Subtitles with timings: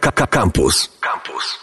[0.00, 0.88] Campus.
[1.00, 1.58] Campus.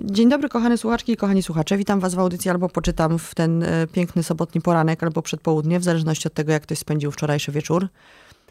[0.00, 1.76] Dzień dobry, kochane słuchaczki i kochani słuchacze.
[1.76, 5.84] Witam Was w audycji albo poczytam w ten e, piękny sobotni poranek, albo przedpołudnie, w
[5.84, 7.88] zależności od tego, jak ktoś spędził wczorajszy wieczór.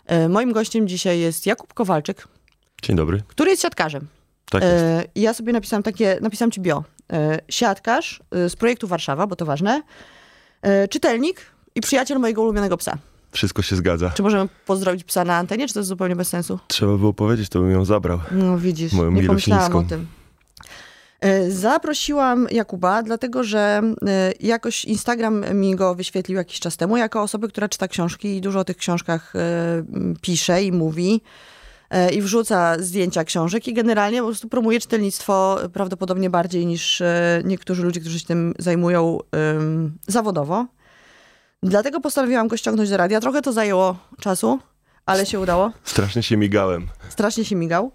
[0.05, 2.27] E, moim gościem dzisiaj jest Jakub Kowalczyk,
[2.81, 3.23] Dzień dobry.
[3.27, 4.07] który jest siatkarzem.
[4.51, 4.73] Tak jest.
[4.73, 6.83] E, I ja sobie napisałam takie, napisałam ci bio.
[7.49, 9.81] Siatkarz z projektu Warszawa, bo to ważne.
[10.89, 11.41] Czytelnik
[11.75, 12.97] i przyjaciel mojego ulubionego psa.
[13.35, 14.09] Wszystko się zgadza.
[14.09, 16.59] Czy możemy pozdrowić psa na antenie, czy to jest zupełnie bez sensu?
[16.67, 18.19] Trzeba było powiedzieć, to bym ją zabrał.
[18.31, 20.07] No widzisz, Moją nie pomyślałam o tym.
[21.21, 27.21] E, Zaprosiłam Jakuba, dlatego że e, jakoś Instagram mi go wyświetlił jakiś czas temu, jako
[27.21, 29.39] osobę, która czyta książki i dużo o tych książkach e,
[30.21, 31.21] pisze i mówi
[32.13, 37.03] i wrzuca zdjęcia książek i generalnie po prostu promuje czytelnictwo prawdopodobnie bardziej niż
[37.43, 39.19] niektórzy ludzie, którzy się tym zajmują
[40.07, 40.65] zawodowo.
[41.69, 43.19] Dlatego postanowiłam go ściągnąć do radia.
[43.19, 44.59] Trochę to zajęło czasu,
[45.05, 45.71] ale się udało.
[45.83, 46.87] Strasznie się migałem.
[47.09, 47.91] Strasznie się migał.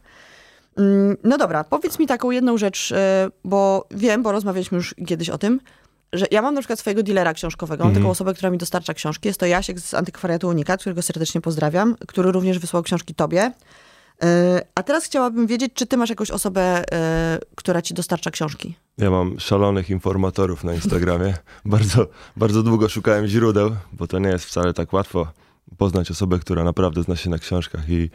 [0.79, 5.31] Mm, No dobra, powiedz mi taką jedną rzecz, e, bo wiem, bo rozmawialiśmy już kiedyś
[5.31, 5.61] o tym,
[6.13, 8.03] że ja mam na przykład swojego dealera książkowego, mam Mhm.
[8.05, 9.29] taką osobę, która mi dostarcza książki.
[9.29, 13.53] Jest to Jasiek z Antykwariatu Unikat, którego serdecznie pozdrawiam, który również wysłał książki tobie.
[14.25, 18.75] E, A teraz chciałabym wiedzieć, czy ty masz jakąś osobę, e, która ci dostarcza książki?
[18.99, 21.35] Ja mam szalonych informatorów na Instagramie.
[21.65, 25.27] bardzo, bardzo długo szukałem źródeł, bo to nie jest wcale tak łatwo
[25.79, 28.11] poznać osobę, która naprawdę zna się na książkach i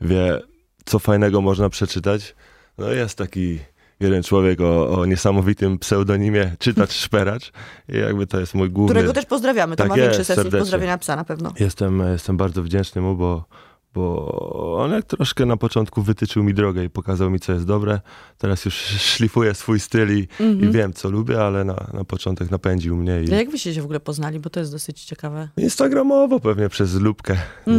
[0.00, 0.40] wie,
[0.84, 2.34] co fajnego można przeczytać.
[2.78, 3.58] No jest taki
[4.00, 7.52] jeden człowiek o, o niesamowitym pseudonimie Czytacz Szperacz
[7.88, 8.94] i jakby to jest mój główny...
[8.94, 9.76] Którego też pozdrawiamy.
[9.76, 10.58] To Tak ma większy jest, od serdecznie.
[10.58, 11.52] pozdrowienia psa na pewno.
[11.60, 13.44] Jestem, jestem bardzo wdzięczny mu, bo,
[13.94, 18.00] bo on jak troszkę na początku wytyczył mi drogę i pokazał mi, co jest dobre.
[18.38, 18.74] Teraz już
[19.14, 20.28] szlifuję swój styl i,
[20.60, 23.22] i wiem, co lubię, ale na, na początek napędził mnie.
[23.22, 25.48] I A Jak wyście się w ogóle poznali, bo to jest dosyć ciekawe.
[25.56, 27.72] Instagramowo pewnie przez lubkę i,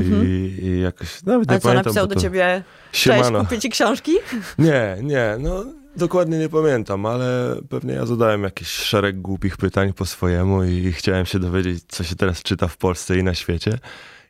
[0.66, 1.86] i jakoś, nawet Ale nie co, pamiętam.
[1.86, 3.40] napisał bo do to- ciebie, cześć, Siemano.
[3.40, 4.12] kupię ci książki?
[4.60, 5.66] Nie, nie, no
[5.96, 11.26] dokładnie nie pamiętam, ale pewnie ja zadałem jakiś szereg głupich pytań po swojemu i chciałem
[11.26, 13.80] się dowiedzieć, co się teraz czyta w Polsce i na świecie.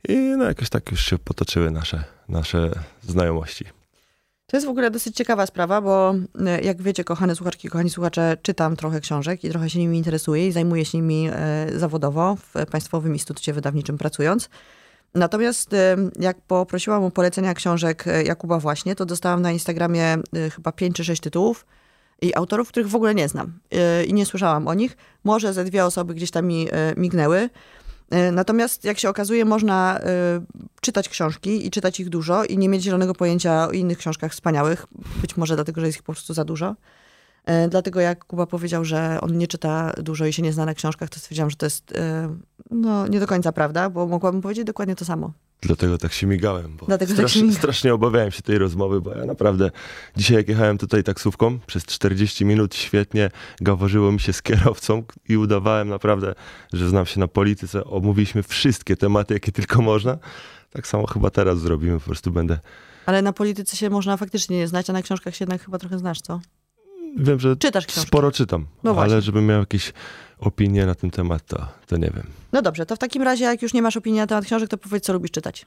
[0.08, 2.72] I no jakoś tak już się potoczyły nasze, nasze
[3.02, 3.66] znajomości.
[4.50, 6.16] To jest w ogóle dosyć ciekawa sprawa, bo
[6.46, 10.48] e, jak wiecie, kochane słuchaczki, kochani słuchacze, czytam trochę książek i trochę się nimi interesuję
[10.48, 14.50] i zajmuję się nimi e, zawodowo w Państwowym Instytucie Wydawniczym pracując.
[15.14, 20.18] Natomiast e, jak poprosiłam o polecenia książek Jakuba właśnie, to dostałam na Instagramie
[20.56, 21.66] chyba 5 czy 6 tytułów
[22.22, 23.60] i autorów, których w ogóle nie znam
[24.08, 24.98] i nie słyszałam o nich.
[25.24, 26.68] Może ze dwie osoby gdzieś tam mi
[26.98, 27.50] mignęły.
[28.10, 30.04] E, Natomiast jak się okazuje, można e,
[30.82, 34.88] czytać książki i czytać ich dużo i nie mieć zielonego pojęcia o innych książkach wspaniałych.
[35.22, 36.76] Być może dlatego, że jest ich po prostu za dużo.
[37.46, 40.74] E, Dlatego jak Kuba powiedział, że on nie czyta dużo i się nie zna na
[40.74, 41.94] książkach, to stwierdziłam, że to jest
[42.72, 45.32] no, nie do końca prawda, bo mogłabym powiedzieć dokładnie to samo.
[45.62, 49.16] Dlatego tak się migałem, bo Dlatego tak strasz, się strasznie obawiałem się tej rozmowy, bo
[49.16, 49.72] ja naprawdę
[50.18, 53.32] dzisiaj jak jechałem tutaj taksówką przez 40 minut świetnie
[53.62, 56.36] gaworzyło mi się z kierowcą i udawałem naprawdę,
[56.74, 57.86] że znam się na polityce.
[57.86, 60.18] Omówiliśmy wszystkie tematy, jakie tylko można.
[60.72, 62.60] Tak samo chyba teraz zrobimy, po prostu będę...
[63.06, 66.00] Ale na polityce się można faktycznie nie znać, a na książkach się jednak chyba trochę
[66.00, 66.40] znasz, co?
[67.18, 68.08] Wiem, że Czytasz książki.
[68.08, 69.14] sporo czytam, No właśnie.
[69.14, 69.94] ale żebym miał jakieś
[70.40, 72.24] opinie na ten temat, to, to nie wiem.
[72.54, 74.78] No dobrze, to w takim razie, jak już nie masz opinii na temat książek, to
[74.78, 75.66] powiedz, co lubisz czytać.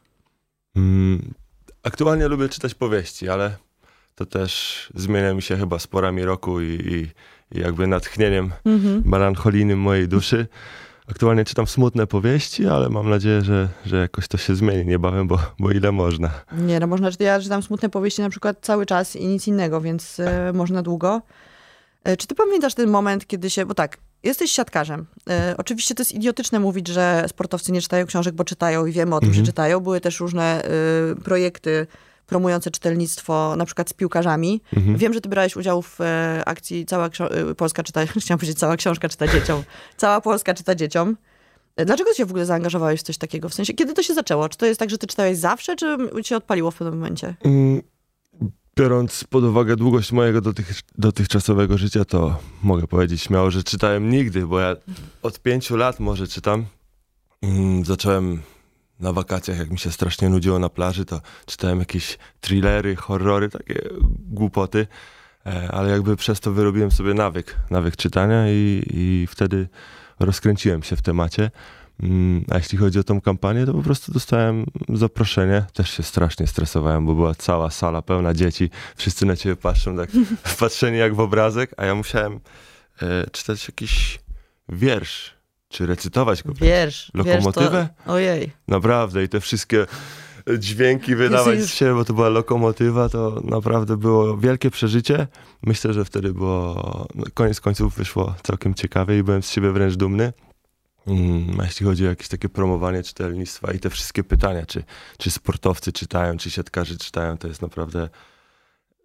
[0.76, 1.34] Mm,
[1.82, 3.56] aktualnie lubię czytać powieści, ale
[4.14, 7.08] to też zmienia mi się chyba z porami roku i, i,
[7.58, 9.02] i jakby natchnieniem Mhm.
[9.04, 10.46] melancholijnym mojej duszy.
[11.10, 15.38] Aktualnie czytam smutne powieści, ale mam nadzieję, że, że jakoś to się zmieni niebawem, bo,
[15.58, 16.30] bo ile można.
[16.52, 20.20] Nie, no można, ja czytam smutne powieści na przykład cały czas i nic innego, więc
[20.20, 21.22] e, można długo.
[22.04, 25.06] E, czy ty pamiętasz ten moment, kiedy się, bo tak, jesteś siatkarzem.
[25.30, 29.14] E, oczywiście to jest idiotyczne mówić, że sportowcy nie czytają książek, bo czytają i wiemy
[29.14, 29.44] o tym, Mhm.
[29.44, 29.80] że czytają.
[29.80, 30.62] Były też różne
[31.24, 31.86] projekty
[32.32, 34.60] promujące czytelnictwo, na przykład z piłkarzami.
[34.76, 34.96] Mhm.
[34.96, 38.58] Wiem, że ty brałeś udział w e, akcji Cała ksio- e, Polska czyta, chciałam powiedzieć
[38.58, 39.62] Cała książka czyta dzieciom.
[39.96, 41.16] Cała Polska czyta dzieciom.
[41.76, 43.48] E, Dlaczego się w ogóle zaangażowałeś w coś takiego?
[43.48, 44.48] W sensie, kiedy to się zaczęło?
[44.48, 47.34] Czy to jest tak, że ty czytałeś zawsze, czy się odpaliło w pewnym momencie?
[47.44, 47.82] Mm,
[48.76, 54.46] Biorąc pod uwagę długość mojego dotych, dotychczasowego życia, to mogę powiedzieć śmiało, że czytałem nigdy,
[54.46, 54.76] bo ja
[55.22, 56.64] od pięciu lat może czytam.
[57.42, 58.42] Mm, Zacząłem
[59.02, 63.80] na wakacjach, jak mi się strasznie nudziło na plaży, to czytałem jakieś thrillery, horrory, takie
[64.18, 64.86] głupoty,
[65.46, 69.68] E, ale jakby przez to wyrobiłem sobie nawyk, nawyk czytania i, i wtedy
[70.20, 71.50] rozkręciłem się w temacie.
[72.02, 75.64] Mm, A jeśli chodzi o tą kampanię, to po prostu dostałem zaproszenie.
[75.72, 78.70] Też się strasznie stresowałem, bo była cała sala pełna dzieci.
[78.96, 80.10] Wszyscy na ciebie patrzą tak
[80.54, 82.40] wpatrzeni jak w obrazek, a ja musiałem
[83.02, 84.18] e, czytać jakiś
[84.68, 85.34] wiersz,
[85.72, 86.52] czy recytować go.
[86.54, 87.10] Wiersz.
[87.14, 87.70] Lokomotywę?
[87.70, 88.12] Wiersz to...
[88.12, 88.50] Ojej.
[88.68, 89.86] Naprawdę i te wszystkie
[90.58, 95.26] dźwięki wydawać z siebie, bo to była lokomotywa, to naprawdę było wielkie przeżycie.
[95.62, 100.32] Myślę, że wtedy było, koniec końców wyszło całkiem ciekawie i byłem z siebie wręcz dumny.
[101.06, 104.84] Mm, a jeśli chodzi o jakieś takie promowanie czytelnictwa i te wszystkie pytania, czy,
[105.18, 108.08] czy sportowcy czytają, czy siatkarze czytają, to jest naprawdę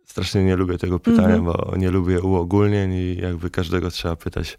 [0.06, 1.44] strasznie nie lubię tego pytania, Mhm.
[1.46, 4.58] bo nie lubię uogólnień i jakby każdego trzeba pytać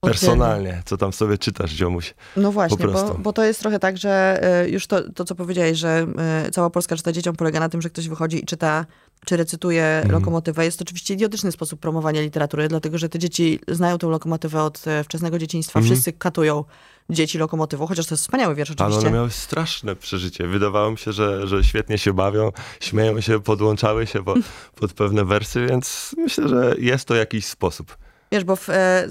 [0.00, 2.14] personalnie, co tam sobie czytasz, ziomuś.
[2.36, 5.78] No właśnie, bo, bo to jest trochę tak, że y, już to, to co powiedziałeś,
[5.78, 6.06] że
[6.46, 8.86] y, cała Polska czyta dzieciom polega na tym, że ktoś wychodzi i czyta,
[9.26, 10.12] czy recytuje Mhm.
[10.12, 10.64] lokomotywę.
[10.64, 14.86] Jest to oczywiście idiotyczny sposób promowania literatury, dlatego że te dzieci znają tę lokomotywę od
[14.86, 15.78] e, wczesnego dzieciństwa.
[15.78, 15.94] Mhm.
[15.94, 16.64] Wszyscy katują
[17.10, 19.08] dzieci lokomotywą, chociaż to jest wspaniały wiersz Ale oczywiście.
[19.08, 20.46] one miały straszne przeżycie.
[20.46, 24.34] Wydawało mi się, że, że świetnie się bawią, śmieją się, podłączały się po,
[24.80, 27.96] pod pewne wersy, więc myślę, że jest to jakiś sposób.
[28.32, 29.08] Wiesz, bo w, e,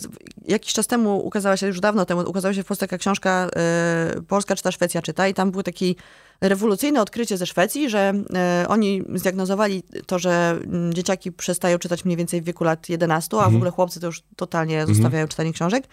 [0.48, 4.22] jakiś czas temu ukazała się, już dawno temu, ukazała się w Polsce taka książka e,
[4.28, 5.96] Polska czyta, Szwecja czyta i tam był taki
[6.42, 12.18] rewolucyjne odkrycie ze Szwecji, że e, oni zdiagnozowali to, że mm, dzieciaki przestają czytać mniej
[12.18, 13.56] więcej w wieku lat 11, a w Mhm.
[13.56, 15.84] ogóle chłopcy to już totalnie zostawiają czytanie książek.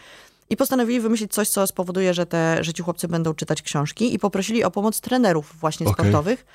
[0.50, 4.18] I postanowili wymyślić coś, co spowoduje, że, te, że ci chłopcy będą czytać książki i
[4.18, 5.94] poprosili o pomoc trenerów właśnie Okej.
[5.94, 6.46] sportowych.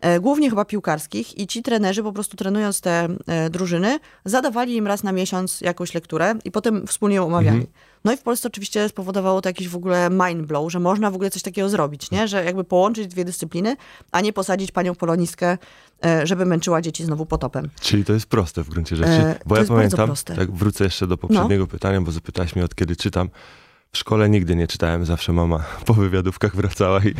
[0.00, 4.86] E, Głównie chyba piłkarskich i ci trenerzy po prostu trenując te e, drużyny, zadawali im
[4.86, 7.56] raz na miesiąc jakąś lekturę i potem wspólnie ją omawiali.
[7.56, 7.72] Mhm.
[8.04, 11.14] No i w Polsce oczywiście spowodowało to jakiś w ogóle mind blow, że można w
[11.14, 12.28] ogóle coś takiego zrobić, nie?
[12.28, 13.76] Że jakby połączyć dwie dyscypliny,
[14.12, 15.58] a nie posadzić panią polonistkę,
[16.04, 17.70] e, żeby męczyła dzieci znowu potopem.
[17.80, 19.34] Czyli to jest proste w gruncie rzeczy.
[19.46, 20.08] Bo to ja pamiętam.
[20.28, 20.36] No.
[20.36, 23.28] tak wrócę jeszcze do poprzedniego pytania, bo zapytałaś mnie od kiedy czytam.
[23.92, 27.14] W szkole nigdy nie czytałem, zawsze mama po wywiadówkach wracała i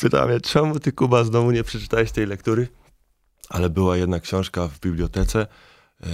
[0.00, 2.68] pytała mnie, czemu ty Kuba znowu nie przeczytałeś tej lektury?
[3.48, 5.46] Ale była jedna książka w bibliotece.
[6.02, 6.06] E,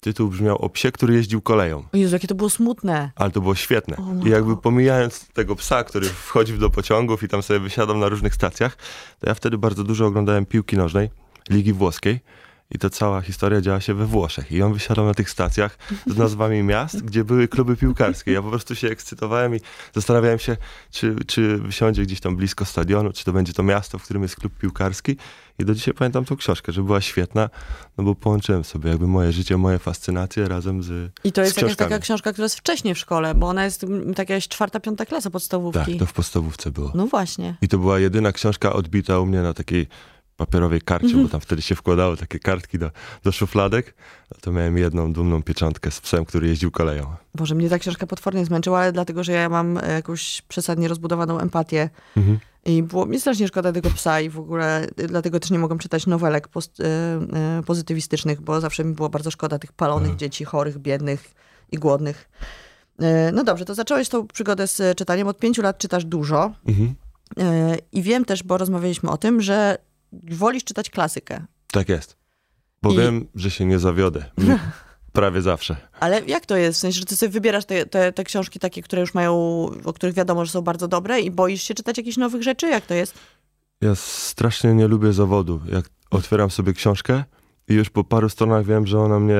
[0.00, 1.84] tytuł brzmiał o psie, który jeździł koleją.
[1.92, 3.10] O Jezu, jakie to było smutne.
[3.16, 3.96] Ale to było świetne.
[4.26, 8.34] I jakby pomijając tego psa, który wchodził do pociągów i tam sobie wysiadał na różnych
[8.34, 8.76] stacjach,
[9.20, 11.10] to ja wtedy bardzo dużo oglądałem piłki nożnej,
[11.50, 12.20] Ligi Włoskiej.
[12.70, 14.52] I to cała historia działa się we Włoszech.
[14.52, 18.32] I on wysiadał na tych stacjach z nazwami miast, gdzie były kluby piłkarskie.
[18.32, 19.60] Ja po prostu się ekscytowałem i
[19.94, 20.56] zastanawiałem się,
[20.90, 24.36] czy, czy wysiądzie gdzieś tam blisko stadionu, czy to będzie to miasto, w którym jest
[24.36, 25.16] klub piłkarski.
[25.58, 27.50] I do dzisiaj pamiętam tą książkę, że była świetna,
[27.98, 31.76] no bo połączyłem sobie jakby moje życie, moje fascynacje razem z I to jest jakaś
[31.76, 35.06] taka książka, która jest wcześniej w szkole, bo ona jest mm, taka jakaś czwarta, piąta
[35.06, 35.92] klasa podstawówki.
[35.92, 36.92] Tak, to w podstawówce było.
[36.94, 37.56] No właśnie.
[37.62, 39.86] I to była jedyna książka odbita u mnie na takiej
[40.36, 41.24] papierowej karcie, Mhm.
[41.24, 42.90] bo tam wtedy się wkładało takie kartki do,
[43.24, 43.94] do szufladek.
[44.40, 47.14] To miałem jedną dumną pieczątkę z psem, który jeździł koleją.
[47.34, 51.38] Boże, mnie ta książka potwornie zmęczyła, ale dlatego, że ja mam e, jakąś przesadnie rozbudowaną
[51.40, 52.38] empatię Mhm.
[52.64, 55.78] i było mi strasznie szkoda tego psa i w ogóle y, dlatego też nie mogłam
[55.78, 56.84] czytać nowelek post, y,
[57.60, 60.18] y, pozytywistycznych, bo zawsze mi było bardzo szkoda tych palonych Mhm.
[60.18, 61.30] dzieci, chorych, biednych
[61.72, 62.28] i głodnych.
[63.02, 65.28] Y, No dobrze, to zacząłeś tą przygodę z czytaniem.
[65.28, 66.94] Od pięciu lat czytasz dużo Mhm.
[67.38, 69.78] y, i wiem też, bo rozmawialiśmy o tym, że
[70.22, 71.44] wolisz czytać klasykę.
[71.72, 72.16] Tak jest.
[72.82, 74.24] Bo I- wiem, że się nie zawiodę.
[75.12, 75.76] Prawie zawsze.
[76.00, 76.78] Ale jak to jest?
[76.78, 79.34] W sensie, że ty sobie wybierasz te, te, te książki takie, które już mają,
[79.84, 82.68] o których wiadomo, że są bardzo dobre i boisz się czytać jakichś nowych rzeczy?
[82.68, 83.14] Jak to jest?
[83.80, 85.60] Ja strasznie nie lubię zawodu.
[85.72, 87.24] Jak otwieram sobie książkę
[87.68, 89.38] i już po paru stronach wiem, że ona mnie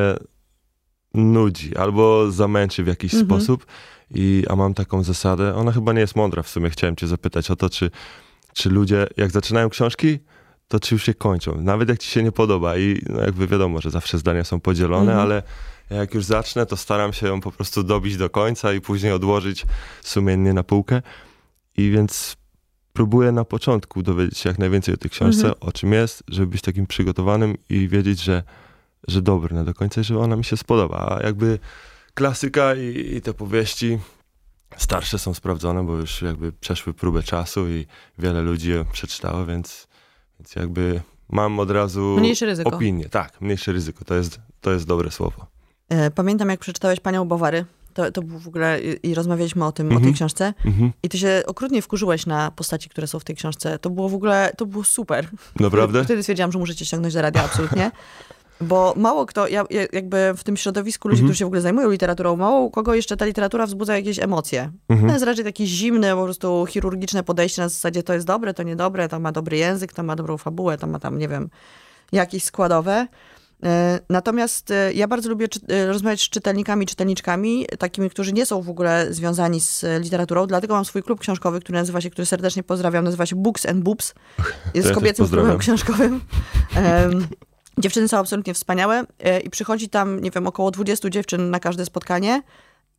[1.14, 3.30] nudzi albo zamęczy w jakiś Mhm.
[3.40, 3.66] sposób.
[4.10, 6.70] I, a mam taką zasadę, ona chyba nie jest mądra w sumie.
[6.70, 7.90] Chciałem cię zapytać o to, czy,
[8.54, 10.18] czy ludzie, jak zaczynają książki,
[10.68, 11.60] to czy już się kończą.
[11.60, 15.12] Nawet jak ci się nie podoba i no jakby wiadomo, że zawsze zdania są podzielone,
[15.12, 15.18] Mhm.
[15.20, 15.42] ale
[15.90, 19.66] jak już zacznę, to staram się ją po prostu dobić do końca i później odłożyć
[20.02, 21.02] sumiennie na półkę.
[21.76, 22.36] I więc
[22.92, 25.68] próbuję na początku dowiedzieć się jak najwięcej o tej książce, Mhm.
[25.68, 28.42] o czym jest, żeby być takim przygotowanym i wiedzieć, że,
[29.08, 31.16] że dobry na do końca i że ona mi się spodoba.
[31.20, 31.58] A jakby
[32.14, 33.98] klasyka i, i te powieści
[34.76, 37.86] starsze są sprawdzone, bo już jakby przeszły próbę czasu i
[38.18, 39.88] wiele ludzi je przeczytało, więc,
[40.44, 42.76] więc jakby mam od razu Mniejsze ryzyko.
[42.76, 43.08] opinię.
[43.08, 45.46] Tak, mniejsze ryzyko, to jest, to jest dobre słowo.
[45.88, 47.64] E, Pamiętam, jak przeczytałeś Panią Bowary.
[47.94, 50.04] To, to był w ogóle, i, i rozmawialiśmy o tym, o Mhm.
[50.04, 50.54] tej książce.
[50.64, 50.92] Mhm.
[51.02, 53.78] I ty się okrutnie wkurzyłeś na postaci, które są w tej książce.
[53.78, 55.28] To było w ogóle, to było super.
[55.60, 56.04] Naprawdę?
[56.04, 57.90] Wtedy stwierdziłam, że muszę cię ściągnąć do radia, absolutnie.
[58.60, 61.28] Bo mało kto, ja, ja jakby w tym środowisku ludzi, Mhm.
[61.28, 64.70] którzy się w ogóle zajmują literaturą, mało kogo jeszcze ta literatura wzbudza jakieś emocje.
[64.88, 65.12] To Mhm.
[65.12, 69.08] jest raczej takie zimne, po prostu chirurgiczne podejście na zasadzie to jest dobre, to niedobre,
[69.08, 71.48] to ma dobry język, to ma dobrą fabułę, to ma tam, nie wiem,
[72.12, 73.06] jakieś składowe.
[73.64, 78.62] E, Natomiast e, ja bardzo lubię e, rozmawiać z czytelnikami, czytelniczkami, takimi, którzy nie są
[78.62, 82.62] w ogóle związani z literaturą, dlatego mam swój klub książkowy, który nazywa się, który serdecznie
[82.62, 84.14] pozdrawiam, nazywa się Books and Boobs.
[84.74, 86.20] Jest też kobiecym klubem książkowym.
[87.78, 91.84] Dziewczyny są absolutnie wspaniałe e, i przychodzi tam, nie wiem, około 20 dziewczyn na każde
[91.84, 92.42] spotkanie.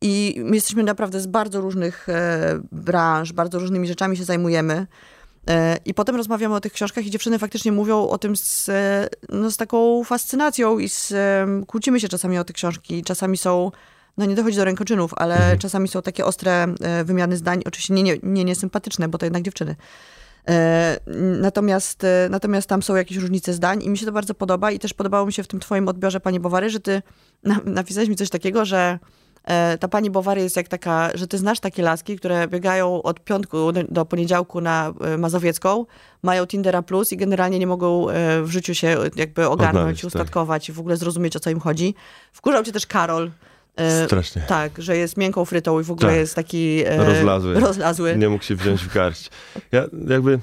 [0.00, 4.86] I my jesteśmy naprawdę z bardzo różnych e, branż, bardzo różnymi rzeczami się zajmujemy.
[5.50, 8.70] E, I potem rozmawiamy o tych książkach i dziewczyny faktycznie mówią o tym z,
[9.28, 11.14] no, z taką fascynacją i z,
[11.66, 13.02] kłócimy się czasami o te książki.
[13.04, 13.70] Czasami są,
[14.16, 15.58] no nie dochodzi do rękoczynów, ale Mhm.
[15.58, 16.66] czasami są takie ostre
[17.04, 19.76] wymiany zdań, oczywiście nie, nie, nie niesympatyczne, bo to jednak dziewczyny.
[20.48, 21.00] E,
[21.40, 24.78] Natomiast, e, natomiast tam są jakieś różnice zdań i mi się to bardzo podoba i
[24.78, 27.02] też podobało mi się w tym twoim odbiorze, pani Bowary, że ty
[27.44, 28.98] na, napisałeś mi coś takiego, że
[29.44, 33.20] e, ta pani Bowary jest jak taka, że ty znasz takie laski, które biegają od
[33.24, 35.86] piątku do, poniedziałku na Mazowiecką,
[36.22, 38.06] mają Tindera Plus i generalnie nie mogą
[38.42, 40.08] w życiu się jakby ogarnąć, Odnaleźć, tak.
[40.08, 41.94] ustatkować i w ogóle zrozumieć, o co im chodzi.
[42.32, 43.30] Wkurzał cię też Karol.
[44.06, 44.42] Strasznie.
[44.48, 46.18] Tak, że jest miękką frytą i w ogóle Tak.
[46.18, 47.60] jest taki e, Rozlazły.
[47.60, 48.16] rozlazły.
[48.16, 49.30] Nie mógł się wziąć w garść.
[49.72, 50.38] Ja jakby...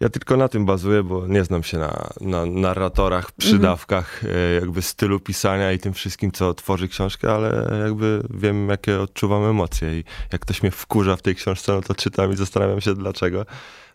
[0.00, 4.82] Ja tylko na tym bazuję, bo nie znam się na, na narratorach, przydawkach, e, jakby
[4.82, 10.04] stylu pisania i tym wszystkim, co tworzy książkę, ale jakby wiem, jakie odczuwam emocje i
[10.32, 13.46] jak ktoś mnie wkurza w tej książce, no to czytam i zastanawiam się dlaczego.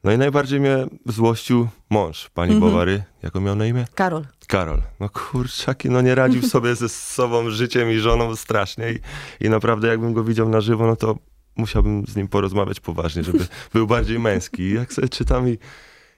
[0.04, 3.04] No i najbardziej mnie złościł mąż pani Bowary.
[3.24, 3.86] Jak on miał na imię?
[3.96, 4.26] Karol.
[4.48, 4.82] Karol.
[5.00, 9.00] No kurczaki, no nie radził sobie ze sobą, życiem i żoną strasznie i,
[9.46, 11.18] i naprawdę jakbym go widział na żywo, no to
[11.56, 14.64] musiałbym z nim porozmawiać poważnie, żeby był bardziej męski.
[14.64, 15.58] I jak sobie czytam i,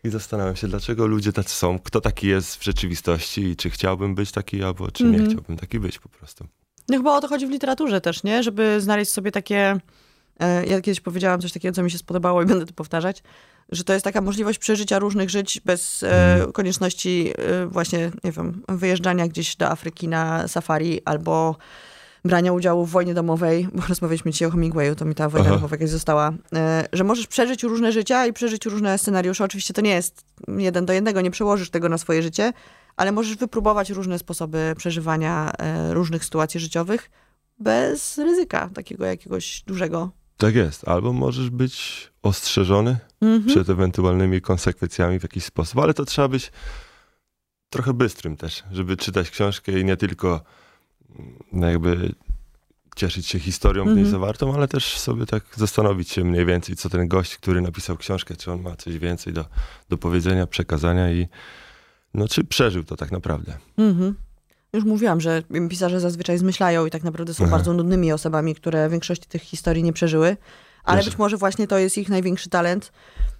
[0.06, 4.16] i zastanawiam się, dlaczego ludzie tacy są, kto taki jest w rzeczywistości i czy chciałbym
[4.16, 6.48] być taki, albo czy nie chciałbym taki być po prostu.
[6.90, 8.44] No chyba o to chodzi w literaturze też, nie?
[8.44, 9.78] Żeby znaleźć sobie takie...
[10.40, 13.24] e, Ja kiedyś powiedziałam coś takiego, co mi się spodobało i będę to powtarzać,
[13.70, 18.64] że to jest taka możliwość przeżycia różnych żyć bez e, konieczności e, właśnie, nie wiem,
[18.70, 21.56] wyjeżdżania gdzieś do Afryki na safari albo
[22.26, 25.56] brania udziału w wojnie domowej, bo rozmawialiśmy dzisiaj o Hemingwayu, to mi ta wojna Aha.
[25.56, 29.44] domowa jakaś została, e, że możesz przeżyć różne życia i przeżyć różne scenariusze.
[29.44, 32.54] Oczywiście to nie jest jeden do jednego, nie przełożysz tego na swoje życie,
[32.98, 37.12] ale możesz wypróbować różne sposoby przeżywania e, różnych sytuacji życiowych
[37.60, 40.12] bez ryzyka takiego jakiegoś dużego.
[40.38, 40.88] Tak jest.
[40.88, 42.98] Albo możesz być ostrzeżony
[43.48, 46.52] przed ewentualnymi konsekwencjami w jakiś sposób, ale to trzeba być
[47.70, 50.42] trochę bystrym też, żeby czytać książkę i nie tylko mm,
[51.54, 52.12] jakby
[52.96, 54.12] cieszyć się historią w niej Mhm.
[54.12, 58.36] zawartą, ale też sobie tak zastanowić się mniej więcej, co ten gość, który napisał książkę,
[58.36, 59.46] czy on ma coś więcej do,
[59.90, 61.28] do powiedzenia, przekazania i
[62.14, 63.58] no, czy przeżył to tak naprawdę.
[63.78, 64.16] Mhm.
[64.74, 67.52] Już mówiłam, że pisarze zazwyczaj zmyślają i tak naprawdę są Aha.
[67.52, 70.38] bardzo nudnymi osobami, które większości tych historii nie przeżyły.
[70.84, 72.92] Ale Wiesz- być może właśnie to jest ich największy talent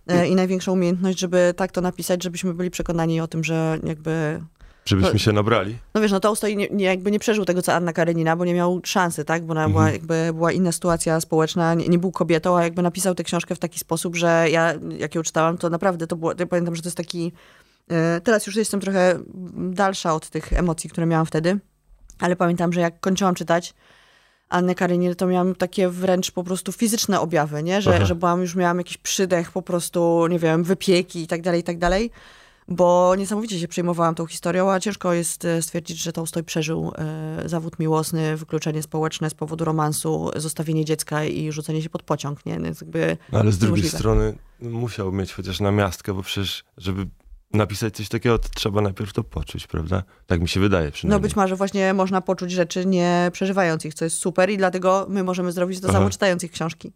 [0.08, 4.42] e, i największa umiejętność, żeby tak to napisać, żebyśmy byli przekonani o tym, że jakby
[4.88, 5.78] Żebyśmy No- się nabrali.
[5.94, 8.54] No wiesz, no Tolstoj nie, nie, jakby nie przeżył tego, co Anna Karenina, bo nie
[8.54, 9.46] miał szansy, tak?
[9.46, 13.16] Bo ona była, jakby była inna sytuacja społeczna, nie, nie był kobietą, a jakby napisał
[13.16, 16.46] tę książkę w taki sposób, że ja, jak ją czytałam, to naprawdę to było, ja
[16.46, 17.32] pamiętam, że to jest taki,
[17.92, 19.20] e, teraz już jestem trochę
[19.56, 21.60] dalsza od tych emocji, które miałam wtedy,
[22.20, 23.74] ale pamiętam, że jak kończyłam czytać
[24.50, 27.82] Annę Kareninę, to miałam takie wręcz po prostu fizyczne objawy, nie?
[27.82, 28.06] Że, Aha.
[28.06, 31.64] że byłam, już miałam jakiś przydech, po prostu, nie wiem, wypieki i tak dalej, i
[31.64, 32.12] tak dalej
[32.68, 37.50] bo niesamowicie się przejmowałam tą historią, a ciężko jest e, stwierdzić, że Tolstoj przeżył e,
[37.50, 42.60] zawód miłosny, wykluczenie społeczne z powodu romansu, zostawienie dziecka i rzucenie się pod pociąg, nie?
[42.60, 42.70] No
[43.32, 43.98] No, ale z drugiej niemożliwe.
[43.98, 47.08] strony musiał mieć chociaż namiastkę, bo przecież, żeby
[47.54, 50.04] napisać coś takiego, to trzeba najpierw to poczuć, prawda?
[50.28, 51.22] Tak mi się wydaje No przynajmniej.
[51.22, 55.24] być może właśnie można poczuć rzeczy nie przeżywając ich, co jest super i dlatego my
[55.24, 55.98] możemy zrobić to Aha.
[55.98, 56.92] samo czytając ich książki.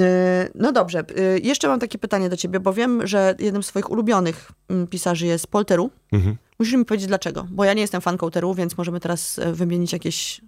[0.00, 3.66] E, No dobrze, e, jeszcze mam takie pytanie do ciebie, bo wiem, że jednym z
[3.66, 5.94] swoich ulubionych mm, pisarzy jest Paul Theroux.
[6.12, 6.36] Mhm.
[6.58, 9.92] Musisz mi powiedzieć dlaczego, bo ja nie jestem fanką Theroux, więc możemy teraz e, wymienić
[9.92, 10.40] jakieś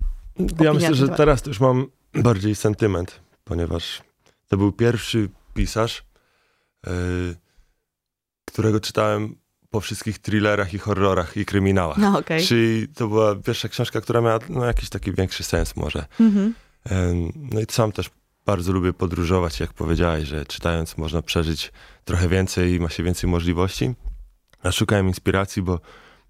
[0.61, 4.03] Ja myślę, że teraz już mam bardziej sentyment, ponieważ
[4.49, 6.05] to był pierwszy pisarz,
[6.87, 6.93] yy,
[8.45, 9.37] którego czytałem
[9.71, 11.99] po wszystkich thrillerach i horrorach i kryminałach.
[11.99, 12.47] No okej.
[12.47, 16.07] Czyli to była pierwsza książka, która miała no, jakiś taki większy sens może.
[16.21, 16.55] Mhm.
[17.35, 18.11] No i sam też
[18.47, 21.73] bardzo lubię podróżować, jak powiedziałeś, że czytając można przeżyć
[22.05, 23.95] trochę więcej i ma się więcej możliwości.
[24.65, 25.81] Ja szukałem inspiracji, bo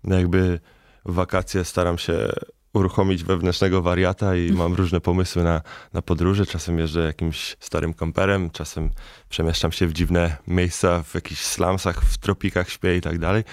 [0.05, 0.61] jakby
[1.05, 2.33] w wakacje staram się
[2.73, 6.47] uruchomić wewnętrznego wariata i mam różne pomysły na, na podróże.
[6.47, 8.91] Czasem jeżdżę jakimś starym kamperem, czasem
[9.29, 13.45] przemieszczam się w dziwne miejsca, w jakichś slumsach, w tropikach śpię i tak dalej.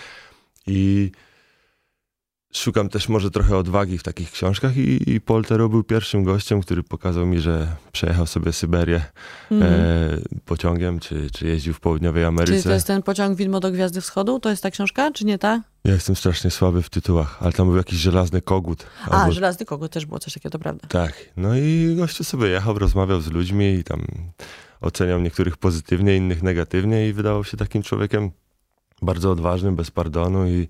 [0.67, 1.11] I
[2.53, 6.61] szukam też może trochę odwagi w takich książkach i, i Paul Theroux był pierwszym gościem,
[6.61, 9.01] który pokazał mi, że przejechał sobie Syberię
[9.51, 9.73] Mhm.
[9.73, 12.51] e, pociągiem, czy, czy jeździł w południowej Ameryce.
[12.53, 14.39] Czyli to jest ten pociąg Widmo do Gwiazdy Wschodu?
[14.39, 15.61] To jest ta książka, czy nie ta?
[15.83, 18.85] Ja jestem strasznie słaby w tytułach, ale tam był jakiś żelazny kogut.
[19.05, 20.87] A, albo- Żelazny Kogut też było coś takiego, to prawda.
[20.87, 21.13] Tak.
[21.37, 24.01] No i gościu sobie jechał, rozmawiał z ludźmi i tam
[24.81, 28.31] oceniał niektórych pozytywnie, innych negatywnie i wydawał się takim człowiekiem
[29.01, 30.67] bardzo odważnym, bez pardonu i,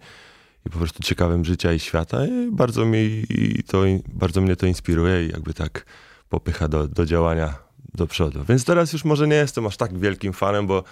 [0.70, 2.26] i po prostu ciekawym życia i świata.
[2.26, 3.84] I bardzo, mi, i to,
[4.14, 5.86] bardzo mnie to inspiruje i jakby tak
[6.30, 7.54] popycha do, do działania
[7.94, 8.44] do przodu.
[8.50, 10.84] Więc teraz już może nie jestem aż tak wielkim fanem, bo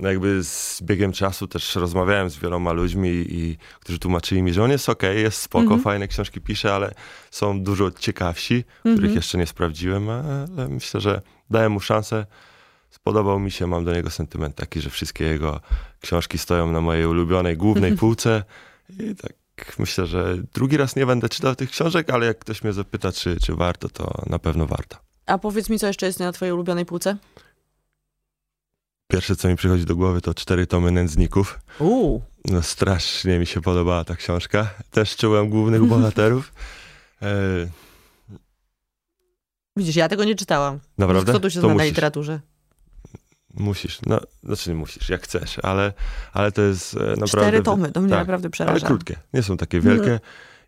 [0.00, 4.64] no jakby z biegiem czasu też rozmawiałem z wieloma ludźmi, i, którzy tłumaczyli mi, że
[4.64, 5.80] on jest okay, jest spoko, Mhm.
[5.80, 6.94] fajne książki pisze, ale
[7.30, 8.96] są dużo ciekawsi, Mhm.
[8.96, 12.26] których jeszcze nie sprawdziłem, ale myślę, że dałem mu szansę.
[12.90, 15.60] Spodobał mi się, mam do niego sentyment taki, że wszystkie jego
[16.00, 18.44] książki stoją na mojej ulubionej głównej półce
[18.98, 19.32] i tak
[19.78, 23.40] myślę, że drugi raz nie będę czytał tych książek, ale jak ktoś mnie zapyta, czy,
[23.40, 24.96] czy warto, to na pewno warto.
[25.26, 27.16] A powiedz mi, co jeszcze jest na twojej ulubionej półce?
[29.12, 31.58] Pierwsze, co mi przychodzi do głowy, to cztery tomy nędzników.
[31.78, 32.22] Uuu.
[32.44, 34.70] No strasznie mi się podobała ta książka.
[34.90, 36.52] Też czułem głównych bohaterów.
[37.22, 37.66] E,
[39.76, 40.80] Widzisz, ja tego nie czytałam.
[40.98, 41.32] naprawdę?
[41.32, 41.88] Kto tu się To zna na musisz.
[41.88, 42.40] literaturze?
[43.54, 43.98] Musisz.
[44.06, 45.92] No, znaczy nie musisz, jak chcesz, ale,
[46.32, 47.26] ale to jest e, naprawdę...
[47.26, 48.86] Cztery tomy, to mnie tak, naprawdę Ale przeraża.
[48.86, 49.96] krótkie, nie są takie Mhm.
[49.96, 50.20] wielkie.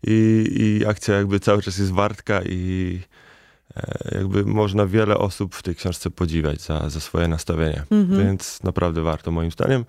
[0.07, 0.47] I,
[0.81, 2.99] I akcja jakby cały czas jest wartka i
[3.75, 7.83] e, jakby można wiele osób w tej książce podziwiać za, za swoje nastawienie.
[7.91, 8.23] Mhm.
[8.25, 9.85] Więc naprawdę warto moim zdaniem.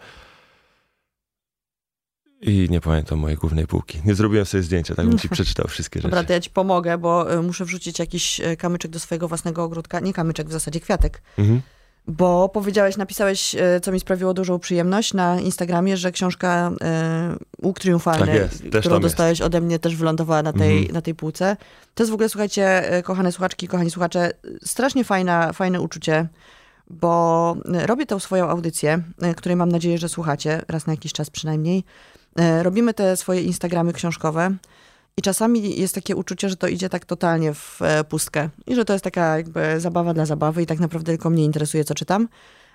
[2.40, 4.00] I nie pamiętam mojej głównej półki.
[4.04, 6.10] Nie zrobiłem sobie zdjęcia, tak bym ci przeczytał wszystkie rzeczy.
[6.10, 9.64] Dobra, to ja ci pomogę, bo y, muszę wrzucić jakiś y, kamyczek do swojego własnego
[9.64, 10.00] ogródka.
[10.00, 11.22] Nie kamyczek, w zasadzie kwiatek.
[11.38, 11.60] Mhm.
[12.06, 16.70] Bo powiedziałeś, napisałeś, y, co mi sprawiło dużą przyjemność na Instagramie, że książka
[17.62, 20.92] y, Łuk Triumfalny, Tak jest, którą dostałeś ode mnie, też wylądowała na tej, Mhm.
[20.94, 21.56] na tej półce.
[21.94, 24.30] To jest w ogóle, słuchajcie, y, kochane słuchaczki, kochani słuchacze,
[24.64, 26.26] strasznie fajna, fajne uczucie,
[26.90, 27.56] bo
[27.86, 29.02] robię tą swoją audycję,
[29.36, 31.84] której mam nadzieję, że słuchacie, raz na jakiś czas przynajmniej.
[32.62, 34.50] Robimy te swoje Instagramy książkowe.
[35.16, 38.84] I czasami jest takie uczucie, że to idzie tak totalnie w e, pustkę i że
[38.84, 42.28] to jest taka jakby zabawa dla zabawy i tak naprawdę tylko mnie interesuje, co czytam.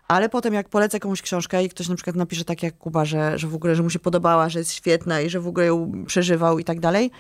[0.08, 3.40] Ale potem jak polecę komuś książkę i ktoś na przykład napisze tak jak Kuba, że,
[3.40, 6.04] że w ogóle, że mu się podobała, że jest świetna i że w ogóle ją
[6.06, 7.12] przeżywał i tak dalej,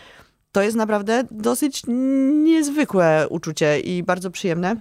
[0.51, 1.83] to jest naprawdę dosyć
[2.43, 4.75] niezwykłe uczucie i bardzo przyjemne.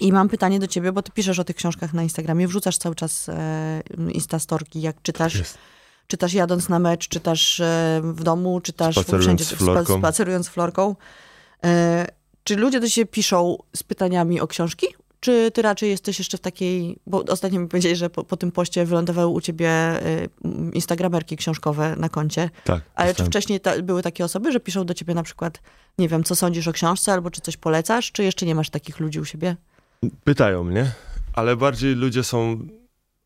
[0.00, 2.94] I mam pytanie do ciebie, bo ty piszesz o tych książkach na Instagramie, wrzucasz cały
[2.94, 5.42] czas e, instastorki, jak czytasz.
[6.06, 9.84] Czytasz jadąc na mecz, czytasz e, w domu, czytasz Spacerując wszędzie, Florką.
[9.84, 10.96] spa- spacerując z florką.
[11.64, 12.06] E,
[12.44, 14.86] czy ludzie do siebie piszą z pytaniami o książki?
[15.20, 18.52] Czy ty raczej jesteś jeszcze w takiej, bo ostatnio mi powiedzieli, że po, po tym
[18.52, 20.00] poście wylądowały u ciebie e,
[20.72, 22.82] instagramerki książkowe na koncie, Tak.
[22.94, 25.60] ale czy wcześniej ta, były takie osoby, że piszą do ciebie na przykład,
[25.98, 29.00] nie wiem, co sądzisz o książce, albo czy coś polecasz, czy jeszcze nie masz takich
[29.00, 29.56] ludzi u siebie?
[30.24, 30.92] Pytają mnie,
[31.32, 32.58] ale bardziej ludzie są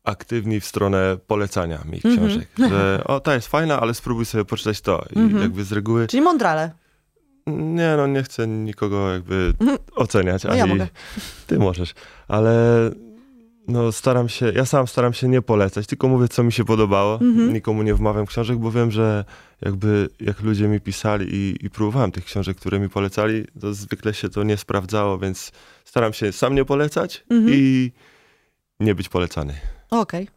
[0.03, 2.17] aktywni w stronę polecania mi Mhm.
[2.17, 2.47] książek.
[2.69, 5.05] Że o, ta jest fajna, ale spróbuj sobie poczytać to.
[5.15, 5.41] I Mhm.
[5.43, 6.71] jakby z reguły Czyli mądrale.
[7.47, 9.77] Nie, no nie chcę nikogo jakby Mhm.
[9.95, 10.87] oceniać, No ja ani mogę.
[11.47, 11.93] ty możesz,
[12.27, 12.55] ale
[13.67, 17.13] no staram się, ja sam staram się nie polecać, tylko mówię, co mi się podobało.
[17.21, 17.53] Mhm.
[17.53, 19.25] Nikomu nie wmawiam książek, bo wiem, że
[19.61, 24.13] jakby jak ludzie mi pisali i, i próbowałem tych książek, które mi polecali, to zwykle
[24.13, 25.51] się to nie sprawdzało, więc
[25.85, 27.53] staram się sam nie polecać Mhm.
[27.55, 27.91] i
[28.79, 29.53] nie być polecany.
[29.91, 30.27] Okej.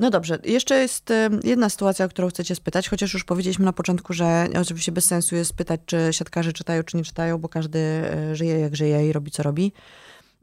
[0.00, 0.38] No dobrze.
[0.44, 4.12] Jeszcze jest e, jedna sytuacja, o którą chcę cię spytać, chociaż już powiedzieliśmy na początku,
[4.12, 8.36] że oczywiście bez sensu jest pytać, czy siatkarze czytają, czy nie czytają, bo każdy e,
[8.36, 9.72] żyje jak żyje i robi co robi.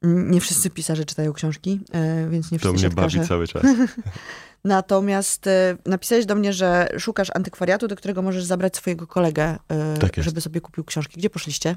[0.03, 3.27] Mm, Nie wszyscy pisarze czytają książki, e, więc nie To wszyscy mnie bawi siatkarze.
[3.27, 3.63] cały czas.
[4.63, 5.49] Natomiast
[5.85, 9.57] napisałeś do mnie, że szukasz antykwariatu, do którego możesz zabrać swojego kolegę,
[10.01, 11.17] Tak żeby sobie kupił książki.
[11.17, 11.75] Gdzie poszliście?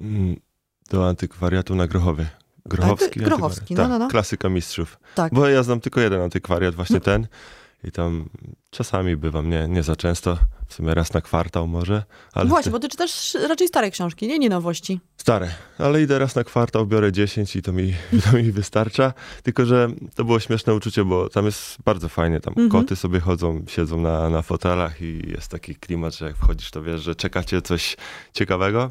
[0.00, 0.36] Mm,
[0.90, 2.26] Do antykwariatu na Grochowie.
[2.66, 3.20] Grochowski?
[3.20, 4.08] A, Grochowski, no, no, Tak, no.
[4.08, 4.98] klasyka mistrzów.
[5.14, 5.34] Tak.
[5.34, 7.00] Bo ja znam tylko jeden antykwariat, właśnie No.
[7.00, 7.26] ten.
[7.84, 8.28] I tam
[8.70, 10.38] czasami bywam, nie, nie za często.
[10.68, 12.02] W sumie raz na kwartał może.
[12.32, 14.38] Ale Właśnie, te- bo ty czytasz raczej stare książki, nie?
[14.38, 15.00] Nie nowości.
[15.16, 17.94] Stare, ale idę raz na kwartał, biorę 10 i to mi,
[18.30, 19.12] to mi wystarcza.
[19.42, 22.40] Tylko, że to było śmieszne uczucie, bo tam jest bardzo fajnie.
[22.40, 22.70] Tam Mhm.
[22.70, 26.82] koty sobie chodzą, siedzą na, na fotelach i jest taki klimat, że jak wchodzisz, to
[26.82, 27.96] wiesz, że czekacie coś
[28.32, 28.90] ciekawego.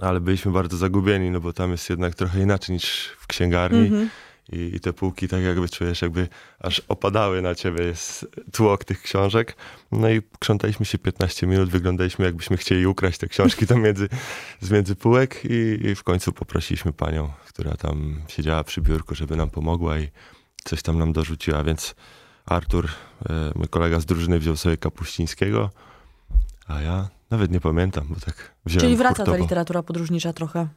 [0.00, 3.78] Ale byliśmy bardzo zagubieni, no bo tam jest jednak trochę inaczej niż w księgarni.
[3.78, 4.10] Mhm.
[4.52, 6.28] I, I te półki tak jakby czujesz, jakby
[6.60, 9.56] aż opadały na ciebie, jest tłok tych książek.
[9.92, 14.08] No i krzątaliśmy się 15 minut, wyglądaliśmy jakbyśmy chcieli ukraść te książki tam między,
[14.60, 19.36] z między półek i, i w końcu poprosiliśmy panią, która tam siedziała przy biurku, żeby
[19.36, 20.08] nam pomogła i
[20.64, 21.94] coś tam nam dorzuciła, więc
[22.46, 22.88] Artur,
[23.30, 25.70] e, mój kolega z drużyny wziął sobie Kapuścińskiego,
[26.66, 30.68] a ja nawet nie pamiętam, bo tak wziąłem Czyli wraca ta literatura podróżnicza trochę.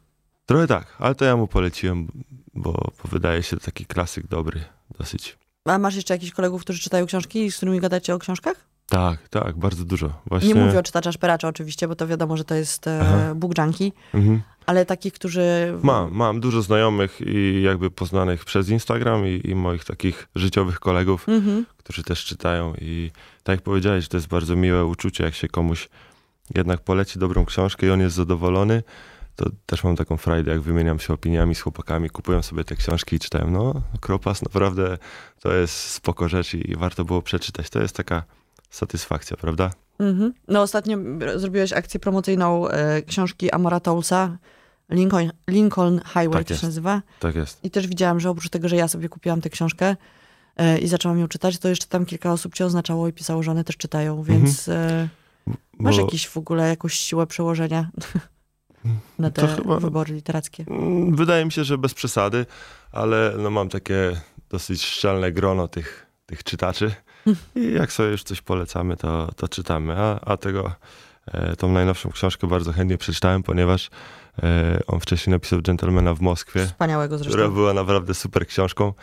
[0.45, 2.07] Trochę tak, ale to ja mu poleciłem,
[2.53, 4.63] bo, bo wydaje się taki klasyk dobry
[4.99, 5.37] dosyć.
[5.65, 8.55] A masz jeszcze jakichś kolegów, którzy czytają książki i z którymi gadacie o książkach?
[8.89, 10.21] Tak, tak, bardzo dużo.
[10.25, 10.53] Właśnie.
[10.53, 13.35] Nie mówię o czytacza szperacza oczywiście, bo to wiadomo, że to jest e, Aha.
[13.35, 14.41] book junkie, Mhm.
[14.65, 15.73] ale takich, którzy...
[15.83, 21.29] Mam, mam dużo znajomych i jakby poznanych przez Instagram i, i moich takich życiowych kolegów,
[21.29, 21.65] Mhm.
[21.77, 23.11] którzy też czytają i
[23.43, 25.89] tak jak powiedziałeś, to jest bardzo miłe uczucie, jak się komuś
[26.55, 28.83] jednak poleci dobrą książkę i on jest zadowolony,
[29.35, 33.15] to też mam taką frajdę, jak wymieniam się opiniami z chłopakami, kupują sobie te książki
[33.15, 33.49] i czytają.
[33.49, 34.97] No, Kropas naprawdę
[35.39, 37.69] to jest spoko rzecz i warto było przeczytać.
[37.69, 38.23] To jest taka
[38.69, 39.71] satysfakcja, prawda?
[39.99, 40.33] Mhm.
[40.47, 40.97] No ostatnio
[41.35, 44.37] zrobiłeś akcję promocyjną e, książki Amora Toulsa,
[44.89, 46.61] Lincoln, Lincoln Highway Tak to jest.
[46.61, 47.01] się nazywa.
[47.19, 47.65] Tak jest.
[47.65, 49.95] I też widziałam, że oprócz tego, że ja sobie kupiłam tę książkę
[50.57, 53.51] e, i zaczęłam ją czytać, to jeszcze tam kilka osób cię oznaczało i pisało, że
[53.51, 55.09] one też czytają, więc e,
[55.79, 57.89] masz Bo- jakiś w ogóle jakąś siłę przełożenia
[59.19, 60.65] na te chyba- wybory literackie.
[60.69, 62.45] Mm, Wydaje mi się, że bez przesady,
[62.91, 66.91] ale no mam takie dosyć szczelne grono tych, tych czytaczy
[67.55, 69.93] i jak sobie już coś polecamy, to, to czytamy.
[69.97, 70.71] A, a tego,
[71.27, 73.89] e, tą najnowszą książkę bardzo chętnie przeczytałem, ponieważ
[74.43, 77.33] e, on wcześniej napisał Gentlemana w Moskwie, Wspaniałego zresztą.
[77.33, 78.93] która była naprawdę super książką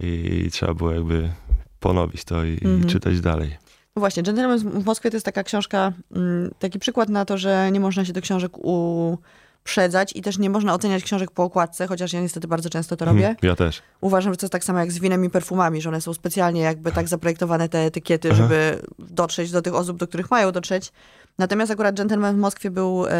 [0.00, 1.32] i trzeba było jakby
[1.80, 2.82] ponowić to i, Mhm.
[2.82, 3.56] i czytać dalej.
[3.96, 7.80] Właśnie, Gentleman w Moskwie to jest taka książka, mm, taki przykład na to, że nie
[7.80, 12.20] można się do książek uprzedzać i też nie można oceniać książek po okładce, chociaż ja
[12.20, 13.28] niestety bardzo często to robię.
[13.28, 13.82] Mhm, Ja też.
[14.00, 16.60] Uważam, że to jest tak samo jak z winem i perfumami, że one są specjalnie
[16.60, 18.36] jakby tak zaprojektowane te etykiety, Aha.
[18.42, 20.92] żeby dotrzeć do tych osób, do których mają dotrzeć.
[21.38, 23.10] Natomiast akurat Gentleman w Moskwie był e,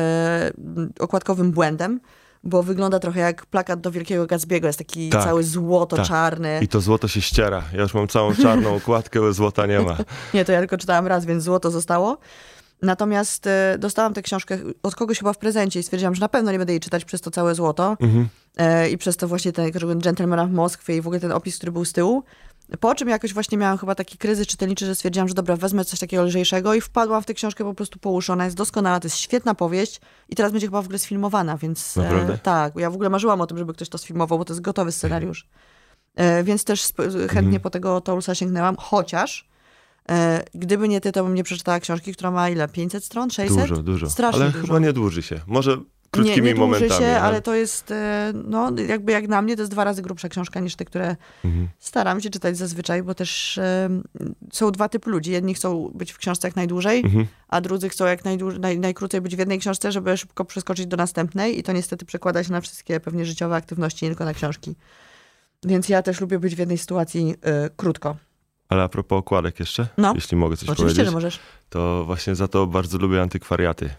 [0.99, 2.01] okładkowym błędem,
[2.45, 4.65] bo wygląda trochę jak plakat do Wielkiego Gatsby'ego.
[4.67, 6.59] Jest taki Tak, cały złoto-czarny.
[6.63, 7.63] I to złoto się ściera.
[7.73, 9.97] Ja już mam całą czarną okładkę, złota nie ma.
[10.35, 12.19] Nie, to ja tylko czytałam raz, więc złoto zostało.
[12.83, 16.53] Natomiast e, dostałam tę książkę od kogoś chyba w prezencie i stwierdziłam, że na pewno
[16.53, 17.97] nie będę jej czytać przez to całe złoto.
[18.01, 18.29] Mhm.
[18.57, 21.73] E, I przez to właśnie ten Gentlemana w Moskwie i w ogóle ten opis, który
[21.73, 22.25] był z tyłu.
[22.81, 25.99] Po czym jakoś właśnie miałam chyba taki kryzys czytelniczy, że stwierdziłam, że dobra, wezmę coś
[26.01, 28.33] takiego lżejszego i wpadłam w tę książkę po prostu po uszy.
[28.33, 31.97] Ona jest doskonała, to jest świetna powieść i teraz będzie chyba w ogóle sfilmowana, więc...
[31.97, 32.39] Naprawdę?
[32.39, 34.93] tak, ja w ogóle marzyłam o tym, żeby ktoś to sfilmował, bo to jest gotowy
[34.93, 35.49] scenariusz.
[36.17, 37.61] E, więc też sp- chętnie Mhm.
[37.61, 39.49] po tego Toulsa sięgnęłam, chociaż
[40.11, 42.69] e, gdyby nie ty, to bym nie przeczytała książki, która ma ile?
[42.69, 43.31] 500 stron?
[43.31, 43.69] 600?
[43.69, 44.11] Dużo, dużo.
[44.11, 44.67] Strasznie Ale dużo.
[44.67, 45.41] chyba nie dłuży się.
[45.47, 45.77] Może
[46.15, 47.05] krótkimi nie, nie dłuży momentami.
[47.05, 47.19] się, no.
[47.21, 50.61] ale to jest, e, no jakby jak na mnie, to jest dwa razy grubsza książka
[50.61, 51.69] niż te, które Mhm.
[51.79, 53.89] staram się czytać zazwyczaj, bo też e,
[54.53, 55.31] są dwa typy ludzi.
[55.31, 57.27] Jedni chcą być w książce jak najdłużej, Mhm.
[57.49, 60.97] a drudzy chcą jak najdłuż, naj, najkrócej być w jednej książce, żeby szybko przeskoczyć do
[60.97, 64.75] następnej i to niestety przekłada się na wszystkie pewnie życiowe aktywności, nie tylko na książki.
[65.67, 68.17] Więc ja też lubię być w jednej sytuacji e, krótko.
[68.75, 70.13] Ale a propos okładek jeszcze, No.
[70.15, 71.39] jeśli mogę coś Oczywiście, powiedzieć, że możesz.
[71.71, 73.91] to właśnie za to bardzo lubię antykwariaty.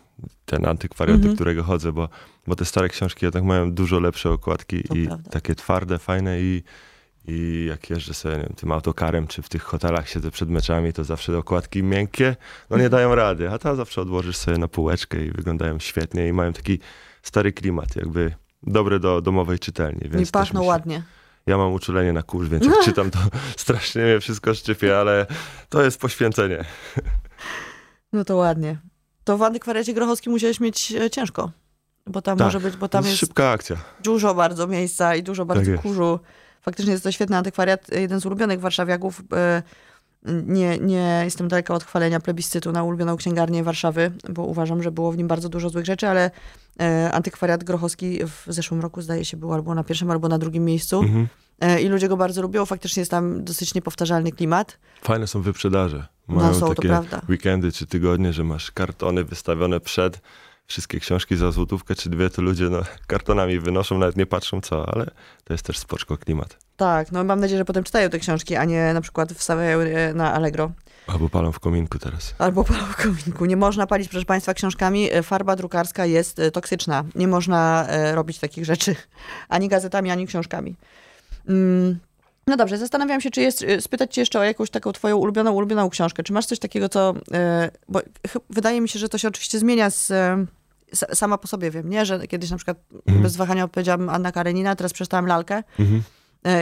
[0.46, 1.34] Ten antykwariat, Mhm.
[1.34, 2.10] do którego chodzę, bo,
[2.48, 5.30] bo te stare książki jednak mają dużo lepsze okładki To i prawda.
[5.30, 6.64] takie twarde, fajne i,
[7.28, 10.94] i jak jeżdżę sobie nie wiem, tym autokarem, czy w tych hotelach siedzę przed meczami,
[10.94, 12.36] to zawsze te okładki miękkie,
[12.70, 16.34] no nie dają rady, a ta zawsze odłożysz sobie na półeczkę i wyglądają świetnie i
[16.34, 16.80] mają taki
[17.24, 18.34] stary klimat, jakby
[18.64, 20.10] dobre do domowej czytelni.
[20.10, 21.04] Więc I pachną myślę- ładnie.
[21.48, 23.20] Ja mam uczulenie na kurz, więc jak czytam, to
[23.58, 25.26] strasznie mnie wszystko szczypie, ale
[25.70, 26.66] to jest poświęcenie.
[28.14, 28.78] No to ładnie.
[29.24, 31.52] To w antykwariacie grochowskim musiałeś mieć e, ciężko.
[32.08, 33.76] Bo tam Tak, może być, bo tam jest jest szybka akcja.
[34.04, 35.84] dużo bardzo miejsca i dużo bardzo jest.
[35.84, 36.20] kurzu.
[36.62, 39.22] Faktycznie jest to świetny antykwariat, jeden z ulubionych warszawiaków.
[39.34, 39.64] E,
[40.46, 45.12] Nie, nie jestem daleka od chwalenia plebiscytu na ulubioną księgarnię Warszawy, bo uważam, że było
[45.12, 46.32] w nim bardzo dużo złych rzeczy, ale
[46.80, 50.66] e, antykwariat grochowski w zeszłym roku zdaje się był albo na pierwszym, albo na drugim
[50.66, 51.00] miejscu.
[51.00, 51.28] Mhm.
[51.60, 52.66] E, I ludzie go bardzo lubią.
[52.66, 54.78] Faktycznie jest tam dosyć niepowtarzalny klimat.
[55.02, 56.08] Fajne są wyprzedaże.
[56.28, 60.22] No Mają są, to takie weekendy czy tygodnie, że masz kartony wystawione przed,
[60.66, 64.90] wszystkie książki za złotówkę czy dwie, to ludzie no, kartonami wynoszą, nawet nie patrzą co,
[64.90, 65.06] ale
[65.44, 66.65] to jest też spoczko klimat.
[66.78, 70.14] Tak, no mam nadzieję, że potem czytają te książki, a nie na przykład wstawiają je
[70.16, 70.72] na Allegro.
[71.08, 72.36] Albo palą w kominku teraz.
[72.38, 73.46] Albo palą w kominku.
[73.46, 75.14] Nie można palić, proszę Państwa, książkami.
[75.14, 77.04] E, Farba drukarska jest e, toksyczna.
[77.16, 78.96] Nie można e, robić takich rzeczy.
[79.50, 80.76] Ani gazetami, ani książkami.
[81.50, 82.00] Mm.
[82.48, 85.90] No dobrze, zastanawiam się, czy jest, spytać cię jeszcze o jakąś taką twoją ulubioną, ulubioną
[85.90, 86.24] książkę.
[86.24, 87.14] Czy masz coś takiego, co...
[87.90, 88.02] Bo
[88.50, 90.14] wydaje mi się, że to się oczywiście zmienia z...
[90.94, 92.06] Sama po sobie wiem, nie?
[92.06, 93.24] Że kiedyś na przykład Mhm.
[93.24, 95.56] bez wahania odpowiedziałam Anna Karenina, teraz przeczytałam Lalkę.
[95.56, 95.64] E,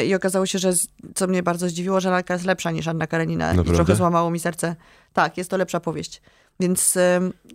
[0.05, 0.73] I okazało się, że
[1.15, 3.53] co mnie bardzo zdziwiło, że Lalka jest lepsza niż Anna Karenina.
[3.53, 4.75] I trochę złamało mi serce.
[5.13, 6.21] Tak, jest to lepsza powieść.
[6.59, 6.97] Więc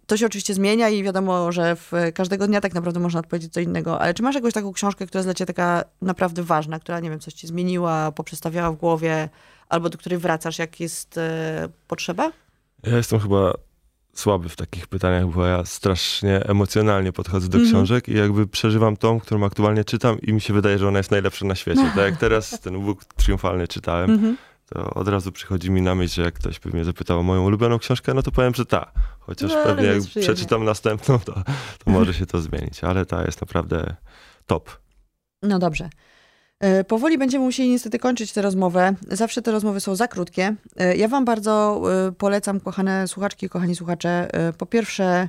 [0.06, 3.60] to się oczywiście zmienia i wiadomo, że w każdego dnia tak naprawdę można odpowiedzieć co
[3.60, 4.00] innego.
[4.00, 7.10] Ale czy masz jakąś taką książkę, która jest dla ciebie taka naprawdę ważna, która, nie
[7.10, 9.28] wiem, coś ci zmieniła, poprzestawiała w głowie,
[9.68, 12.32] albo do której wracasz, jak jest e, potrzeba?
[12.82, 13.52] Ja jestem chyba
[14.18, 17.74] słaby w takich pytaniach, bo ja strasznie emocjonalnie podchodzę do Mhm.
[17.74, 21.10] książek i jakby przeżywam tą, którą aktualnie czytam i mi się wydaje, że ona jest
[21.10, 21.82] najlepsza na świecie.
[21.86, 24.36] Tak jak teraz ten Łuk Triumfalny czytałem, Mhm.
[24.68, 27.44] to od razu przychodzi mi na myśl, że jak ktoś by mnie zapytał o moją
[27.44, 28.92] ulubioną książkę, no to powiem, że ta.
[29.20, 30.34] Chociaż No, pewnie jak przyjemnie.
[30.34, 31.32] przeczytam następną, to,
[31.84, 32.84] to może się to zmienić.
[32.84, 33.96] Ale ta jest naprawdę
[34.46, 34.70] top.
[35.42, 35.90] No dobrze.
[36.60, 38.94] E, Powoli będziemy musieli niestety kończyć tę rozmowę.
[39.08, 40.54] Zawsze te rozmowy są za krótkie.
[40.76, 45.28] E, Ja wam bardzo e, polecam, kochane słuchaczki kochani słuchacze, po pierwsze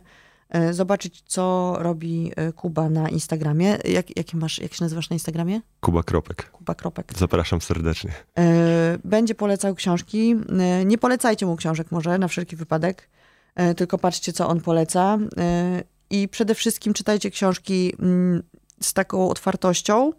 [0.71, 3.77] zobaczyć, co robi Kuba na Instagramie.
[3.85, 5.61] Jak, masz, jak się nazywasz na Instagramie?
[5.79, 6.49] Kuba Kropek.
[6.51, 7.11] Kuba Kropek.
[7.17, 8.11] Zapraszam serdecznie.
[9.03, 10.35] Będzie polecał książki.
[10.85, 13.09] Nie polecajcie mu książek może, na wszelki wypadek,
[13.77, 15.17] tylko patrzcie, co on poleca.
[16.09, 18.43] I przede wszystkim czytajcie książki mm,
[18.81, 20.11] z taką otwartością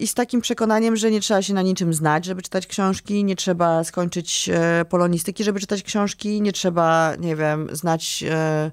[0.00, 3.36] i z takim przekonaniem, że nie trzeba się na niczym znać, żeby czytać książki, nie
[3.36, 8.70] trzeba skończyć e, polonistyki, żeby czytać książki, nie trzeba, nie wiem, znać e,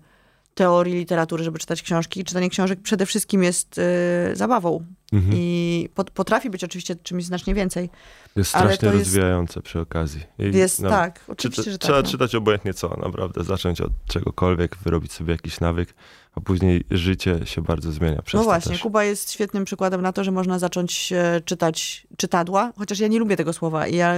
[0.57, 2.23] teorii literatury, żeby czytać książki.
[2.23, 4.85] Czytanie książek przede wszystkim jest e, zabawą.
[5.13, 5.33] Mhm.
[5.37, 7.89] I pot- potrafi być oczywiście czymś znacznie więcej.
[8.35, 10.23] Jest strasznie to jest- rozwijające przy okazji.
[10.39, 11.81] I Jest no, tak, oczywiście, że tak.
[11.81, 12.07] Trzeba no.
[12.07, 13.43] czytać obojętnie co, naprawdę.
[13.43, 15.93] Zacząć od czegokolwiek, wyrobić sobie jakiś nawyk,
[16.35, 18.81] a później życie się bardzo zmienia przez No właśnie, też.
[18.81, 21.13] Kuba jest świetnym przykładem na to, że można zacząć
[21.45, 24.15] czytać czytadła, chociaż ja nie lubię tego słowa i ja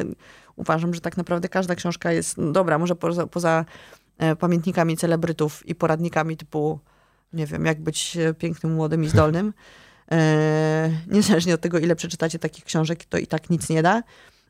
[0.55, 3.65] uważam, że tak naprawdę każda książka jest no dobra, może poza, poza
[4.39, 6.79] pamiętnikami celebrytów i poradnikami typu,
[7.33, 9.53] nie wiem, jak być e, pięknym, młodym i zdolnym.
[10.11, 14.03] E, niezależnie od tego, ile przeczytacie takich książek, to i tak nic nie da.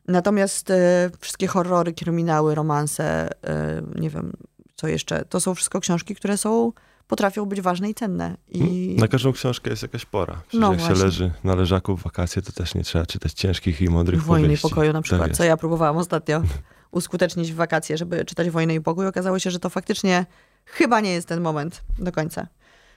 [0.08, 4.32] Natomiast e, wszystkie horrory, kryminały, romanse, e, nie wiem,
[4.76, 6.72] co jeszcze, to są wszystko książki, które są,
[7.08, 8.36] potrafią być ważne i cenne.
[8.48, 10.34] I Na każdą książkę jest jakaś pora.
[10.48, 11.04] Przecież No jak się właśnie.
[11.04, 14.68] leży na leżaku w wakacje, to też nie trzeba czytać ciężkich i mądrych Wojny powieści.
[14.68, 16.42] pokoju na przykład, Tak co ja próbowałam ostatnio
[16.90, 19.06] uskutecznić w wakacje, żeby czytać Wojnę i pokój.
[19.06, 20.26] Okazało się, że to faktycznie
[20.64, 22.46] chyba nie jest ten moment do końca.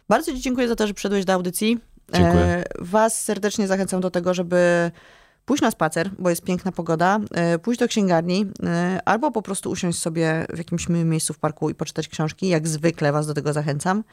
[0.10, 1.79] Bardzo Ci dziękuję za to, że przyszedłeś do audycji.
[2.13, 2.43] Dziękuję.
[2.43, 4.91] E, Was serdecznie zachęcam do tego, żeby
[5.45, 9.69] pójść na spacer, bo jest piękna pogoda, e, pójść do księgarni, e, albo po prostu
[9.71, 12.47] usiąść sobie w jakimś miejscu w parku i poczytać książki.
[12.47, 14.03] Jak zwykle Was do tego zachęcam.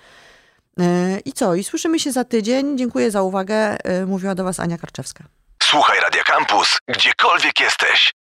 [1.25, 1.55] I co?
[1.55, 2.79] I słyszymy się za tydzień.
[2.79, 3.77] Dziękuję za uwagę.
[4.07, 5.25] Mówiła do Was Ania Karczewska.
[5.63, 8.13] Słuchaj Radio Campus, gdziekolwiek jesteś.